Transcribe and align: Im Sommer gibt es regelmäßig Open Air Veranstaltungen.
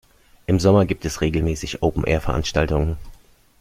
Im 0.47 0.59
Sommer 0.59 0.87
gibt 0.87 1.05
es 1.05 1.21
regelmäßig 1.21 1.83
Open 1.83 2.05
Air 2.05 2.21
Veranstaltungen. 2.21 2.97